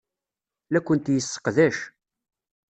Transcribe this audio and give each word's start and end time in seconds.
La 0.71 0.81
kent-yesseqdac. 0.85 1.77